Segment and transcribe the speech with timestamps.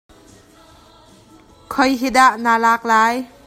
[1.73, 3.13] Khoi hi dah na lak lai?